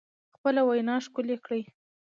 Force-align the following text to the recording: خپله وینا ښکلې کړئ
خپله 0.35 0.61
وینا 0.67 0.95
ښکلې 1.05 1.37
کړئ 1.45 1.61